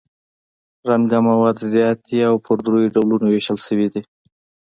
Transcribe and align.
رنګه 0.89 1.17
مواد 1.27 1.57
زیات 1.73 1.97
دي 2.07 2.19
او 2.29 2.35
په 2.45 2.51
دریو 2.65 2.91
ډولو 2.95 3.25
ویشل 3.29 3.57
شوي 3.67 3.87
دي. 3.93 4.01